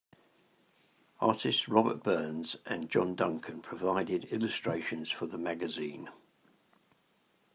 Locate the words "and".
2.65-2.89